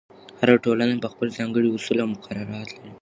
[0.39, 2.91] هر ټولنه خپل ځانګړي اصول او مقررات لري.